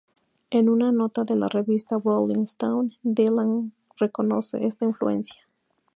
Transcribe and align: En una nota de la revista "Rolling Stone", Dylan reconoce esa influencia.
En 0.49 0.67
una 0.75 0.91
nota 0.91 1.25
de 1.25 1.35
la 1.35 1.47
revista 1.47 1.99
"Rolling 2.03 2.45
Stone", 2.45 2.97
Dylan 3.03 3.71
reconoce 3.99 4.65
esa 4.65 4.83
influencia. 4.85 5.43